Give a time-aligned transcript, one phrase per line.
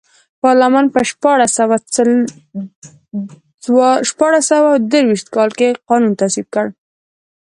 [0.43, 0.99] پارلمان په
[4.09, 6.67] شپاړس سوه درویشت کال کې قانون تصویب کړ.